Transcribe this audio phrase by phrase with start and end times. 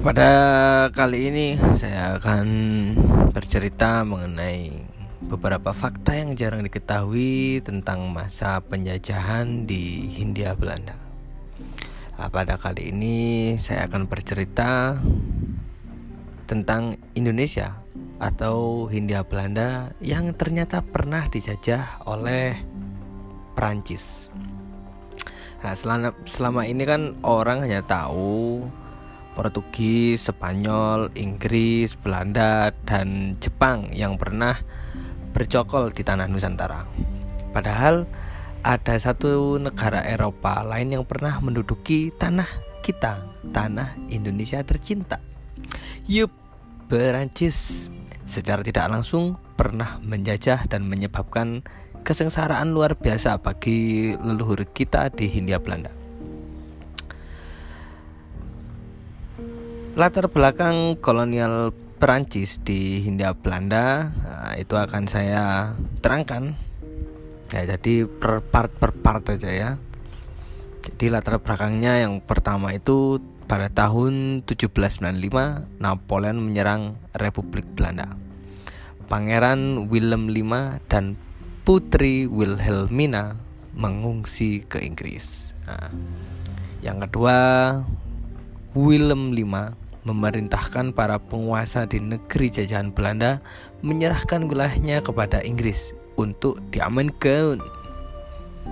[0.00, 0.32] Pada
[0.96, 2.46] kali ini saya akan
[3.36, 4.80] bercerita mengenai
[5.28, 10.96] beberapa fakta yang jarang diketahui tentang masa penjajahan di Hindia Belanda.
[12.16, 13.18] Nah, pada kali ini
[13.60, 14.96] saya akan bercerita
[16.48, 17.76] tentang Indonesia
[18.24, 22.56] atau Hindia Belanda yang ternyata pernah dijajah oleh
[23.52, 24.32] Prancis.
[25.60, 28.64] Nah, selama, selama ini kan orang hanya tahu
[29.34, 34.58] Portugis, Spanyol, Inggris, Belanda, dan Jepang yang pernah
[35.30, 36.86] bercokol di tanah Nusantara.
[37.54, 38.06] Padahal
[38.60, 42.46] ada satu negara Eropa lain yang pernah menduduki tanah
[42.84, 45.22] kita, tanah Indonesia tercinta.
[46.10, 46.32] Yup,
[46.90, 47.88] Perancis
[48.26, 51.62] secara tidak langsung pernah menjajah dan menyebabkan
[52.02, 55.99] kesengsaraan luar biasa bagi leluhur kita di Hindia Belanda.
[60.00, 66.56] Latar belakang kolonial Perancis di Hindia Belanda nah, itu akan saya terangkan.
[67.52, 69.70] Ya, jadi per part per part aja ya.
[70.88, 78.08] Jadi latar belakangnya yang pertama itu pada tahun 1795 Napoleon menyerang Republik Belanda.
[79.04, 80.40] Pangeran Willem V
[80.88, 81.20] dan
[81.68, 83.36] Putri Wilhelmina
[83.76, 85.52] mengungsi ke Inggris.
[85.68, 85.92] Nah,
[86.80, 87.36] yang kedua
[88.72, 89.44] Willem V
[90.04, 93.44] memerintahkan para penguasa di negeri jajahan Belanda
[93.84, 97.60] menyerahkan wilayahnya kepada Inggris untuk diamankan.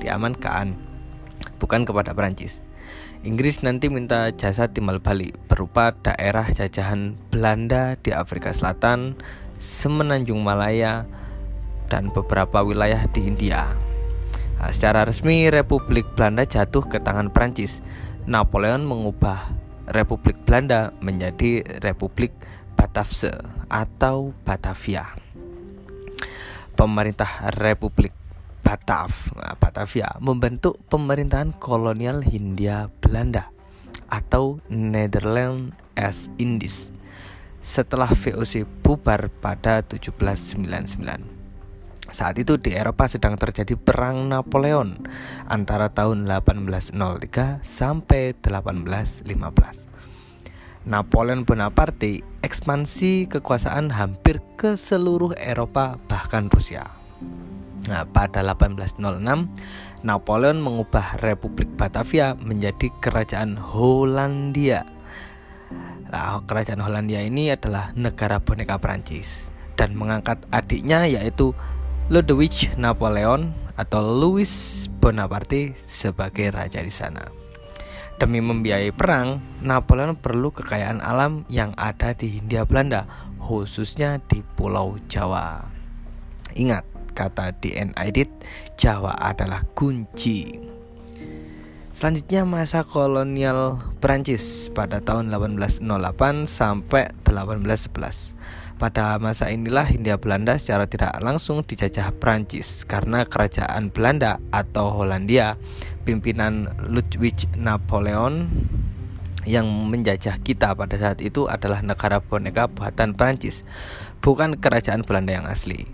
[0.00, 0.76] Diamankan,
[1.60, 2.64] bukan kepada Perancis.
[3.20, 9.12] Inggris nanti minta jasa timbal balik berupa daerah jajahan Belanda di Afrika Selatan,
[9.60, 11.04] Semenanjung Malaya,
[11.92, 13.76] dan beberapa wilayah di India.
[14.56, 17.84] Nah, secara resmi Republik Belanda jatuh ke tangan Perancis.
[18.28, 19.59] Napoleon mengubah
[19.90, 22.30] Republik Belanda menjadi Republik
[22.78, 23.34] Batavse
[23.66, 25.04] atau Batavia.
[26.78, 28.14] Pemerintah Republik
[28.64, 33.50] Batav, nah, Batavia membentuk pemerintahan kolonial Hindia Belanda
[34.06, 36.94] atau Netherlands as Indies
[37.60, 41.39] setelah VOC bubar pada 1799.
[42.10, 44.98] Saat itu di Eropa sedang terjadi perang Napoleon
[45.46, 49.86] antara tahun 1803 sampai 1815.
[50.90, 56.98] Napoleon Bonaparte ekspansi kekuasaan hampir ke seluruh Eropa bahkan Rusia.
[57.86, 64.82] Nah, pada 1806 Napoleon mengubah Republik Batavia menjadi kerajaan Hollandia.
[66.10, 71.54] Nah, kerajaan Hollandia ini adalah negara boneka Prancis dan mengangkat adiknya yaitu
[72.10, 74.50] Ludwig Napoleon atau Louis
[74.98, 77.22] Bonaparte sebagai raja di sana.
[78.18, 83.06] Demi membiayai perang, Napoleon perlu kekayaan alam yang ada di Hindia Belanda,
[83.38, 85.70] khususnya di Pulau Jawa.
[86.58, 86.82] Ingat,
[87.14, 88.26] kata DN Aidit,
[88.74, 90.58] Jawa adalah kunci.
[91.94, 98.34] Selanjutnya masa kolonial Prancis pada tahun 1808 sampai 1811.
[98.80, 105.60] Pada masa inilah Hindia Belanda secara tidak langsung dijajah Prancis karena kerajaan Belanda atau Hollandia
[106.08, 108.48] pimpinan Ludwig Napoleon
[109.44, 113.68] yang menjajah kita pada saat itu adalah negara boneka buatan Prancis,
[114.24, 115.84] bukan kerajaan Belanda yang asli.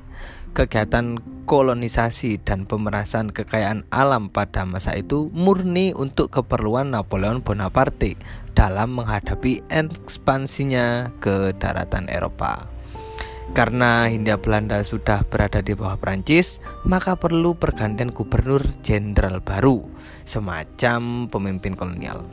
[0.54, 8.14] Kegiatan kolonisasi dan pemerasan kekayaan alam pada masa itu murni untuk keperluan Napoleon Bonaparte
[8.54, 12.75] dalam menghadapi ekspansinya ke daratan Eropa.
[13.54, 19.86] Karena Hindia Belanda sudah berada di bawah Prancis, maka perlu pergantian gubernur jenderal baru,
[20.26, 22.26] semacam pemimpin kolonial.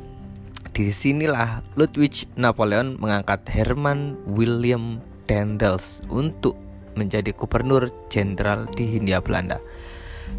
[0.74, 4.98] Di sinilah Ludwig Napoleon mengangkat Herman William
[5.30, 6.58] Dendels untuk
[6.98, 9.62] menjadi gubernur jenderal di Hindia Belanda.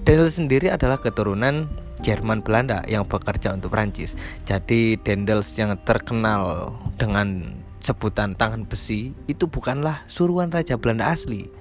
[0.03, 1.71] Dendels sendiri adalah keturunan
[2.03, 4.19] Jerman Belanda yang bekerja untuk Prancis.
[4.43, 7.55] Jadi Dendels yang terkenal dengan
[7.85, 11.53] sebutan tangan besi itu bukanlah suruhan Raja Belanda asli,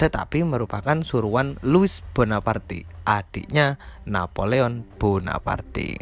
[0.00, 3.76] tetapi merupakan suruhan Louis Bonaparte, adiknya
[4.08, 6.00] Napoleon Bonaparte.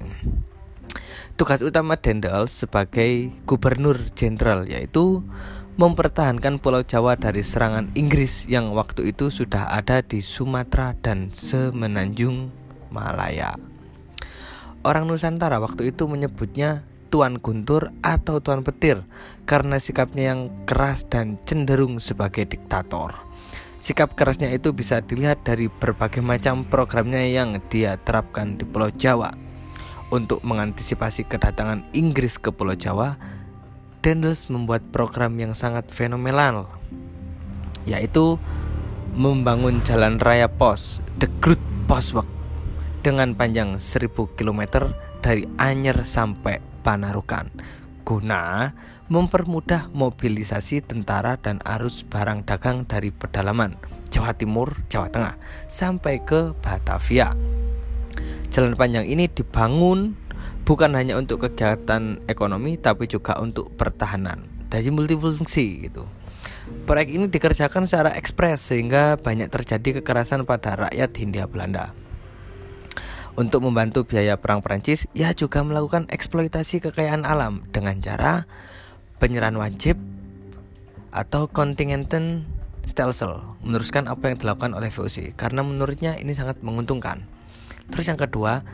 [1.35, 5.27] Tugas utama Dendel sebagai gubernur jenderal yaitu
[5.77, 12.49] mempertahankan Pulau Jawa dari serangan Inggris yang waktu itu sudah ada di Sumatera dan Semenanjung
[12.89, 13.61] Malaya.
[14.81, 19.06] Orang Nusantara waktu itu menyebutnya Tuan Guntur atau Tuan Petir
[19.47, 23.14] karena sikapnya yang keras dan cenderung sebagai diktator.
[23.79, 29.31] Sikap kerasnya itu bisa dilihat dari berbagai macam programnya yang dia terapkan di Pulau Jawa.
[30.11, 33.19] Untuk mengantisipasi kedatangan Inggris ke Pulau Jawa,
[34.06, 36.70] Dendels membuat program yang sangat fenomenal
[37.87, 38.37] yaitu
[39.14, 42.29] membangun jalan raya pos The Great Postwalk
[43.00, 44.91] dengan panjang 1000 km
[45.23, 47.50] dari Anyer sampai Panarukan
[48.06, 48.71] guna
[49.11, 53.75] mempermudah mobilisasi tentara dan arus barang dagang dari pedalaman
[54.15, 55.35] Jawa Timur, Jawa Tengah
[55.67, 57.35] sampai ke Batavia.
[58.55, 60.15] Jalan panjang ini dibangun
[60.62, 64.47] bukan hanya untuk kegiatan ekonomi tapi juga untuk pertahanan.
[64.71, 66.06] Jadi multifungsi gitu.
[66.87, 72.06] Proyek ini dikerjakan secara ekspres sehingga banyak terjadi kekerasan pada rakyat Hindia Belanda.
[73.37, 78.49] Untuk membantu biaya perang Prancis, ia juga melakukan eksploitasi kekayaan alam dengan cara
[79.21, 80.00] penyerahan wajib
[81.12, 82.49] atau kontingenten
[82.88, 87.29] Stelsel meneruskan apa yang dilakukan oleh VOC karena menurutnya ini sangat menguntungkan.
[87.93, 88.65] Terus yang kedua,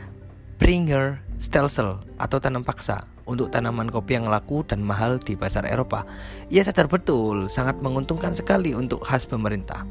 [0.62, 6.06] Bringer Stelsel atau tanam paksa untuk tanaman kopi yang laku dan mahal di pasar Eropa.
[6.54, 9.82] Ia sadar betul sangat menguntungkan sekali untuk khas pemerintah.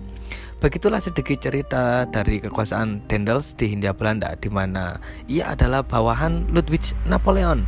[0.63, 4.95] Begitulah sedikit cerita dari kekuasaan Dendels di Hindia Belanda di mana
[5.27, 7.67] ia adalah bawahan Ludwig Napoleon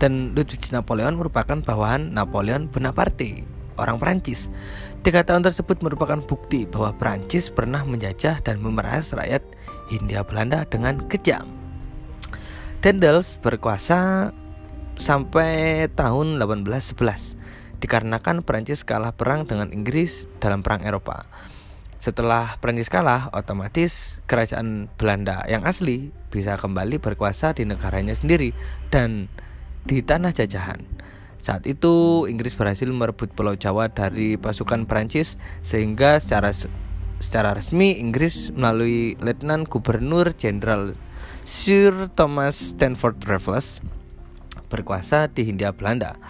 [0.00, 3.42] dan Ludwig Napoleon merupakan bawahan Napoleon Bonaparte,
[3.76, 4.46] orang Prancis.
[5.02, 9.42] Tiga tahun tersebut merupakan bukti bahwa Prancis pernah menjajah dan memeras rakyat
[9.90, 11.57] Hindia Belanda dengan kejam.
[12.78, 14.30] Dendels berkuasa
[14.94, 17.34] sampai tahun 1811
[17.82, 21.26] dikarenakan Prancis kalah perang dengan Inggris dalam perang Eropa.
[21.98, 28.54] Setelah Prancis kalah, otomatis kerajaan Belanda yang asli bisa kembali berkuasa di negaranya sendiri
[28.94, 29.26] dan
[29.82, 30.78] di tanah jajahan.
[31.42, 35.34] Saat itu Inggris berhasil merebut Pulau Jawa dari pasukan Prancis
[35.66, 36.54] sehingga secara
[37.18, 40.94] secara resmi Inggris melalui Letnan Gubernur Jenderal
[41.48, 43.80] Sir Thomas Stanford Raffles
[44.68, 46.20] berkuasa di Hindia Belanda.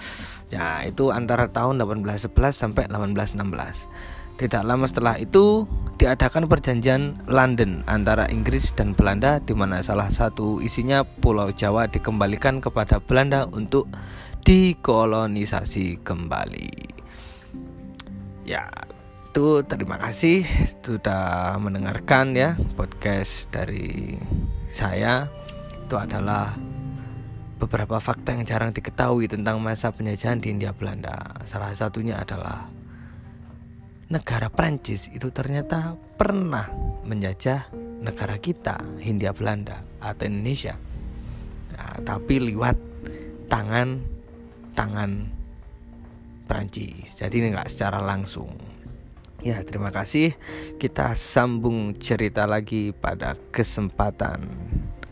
[0.55, 3.91] Ya, itu antara tahun 1811 sampai 1816.
[4.38, 5.67] Tidak lama setelah itu
[5.99, 12.62] diadakan perjanjian London antara Inggris dan Belanda di mana salah satu isinya Pulau Jawa dikembalikan
[12.62, 13.91] kepada Belanda untuk
[14.47, 16.70] dikolonisasi kembali.
[18.47, 18.70] Ya,
[19.38, 20.43] itu terima kasih
[20.82, 24.19] sudah mendengarkan ya podcast dari
[24.67, 25.31] saya.
[25.87, 26.58] Itu adalah
[27.62, 31.38] beberapa fakta yang jarang diketahui tentang masa penjajahan di India Belanda.
[31.46, 32.67] Salah satunya adalah
[34.11, 36.67] negara Prancis itu ternyata pernah
[37.06, 37.70] menjajah
[38.02, 40.75] negara kita, Hindia Belanda atau Indonesia.
[41.79, 42.75] Nah, tapi lewat
[43.46, 44.02] tangan
[44.75, 45.31] tangan
[46.50, 47.23] Prancis.
[47.23, 48.78] Jadi ini nggak secara langsung.
[49.38, 50.35] Ya, terima kasih.
[50.82, 54.50] Kita sambung cerita lagi pada kesempatan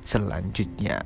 [0.03, 0.99] selanjutnya.